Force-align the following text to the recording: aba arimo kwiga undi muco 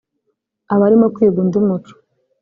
aba 0.73 0.83
arimo 0.87 1.07
kwiga 1.15 1.37
undi 1.43 1.59
muco 1.67 1.93